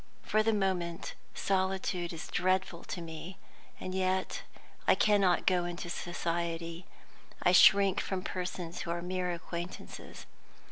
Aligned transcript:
For 0.23 0.41
the 0.41 0.51
moment 0.51 1.13
solitude 1.35 2.11
is 2.11 2.27
dreadful 2.29 2.83
to 2.85 3.01
me, 3.01 3.37
and 3.79 3.93
yet 3.93 4.41
I 4.87 4.95
cannot 4.95 5.45
go 5.45 5.63
into 5.65 5.91
society; 5.91 6.87
I 7.43 7.51
shrink 7.51 7.99
from 8.01 8.23
persons 8.23 8.79
who 8.81 8.89
are 8.89 9.03
mere 9.03 9.31
acquaintances. 9.31 10.25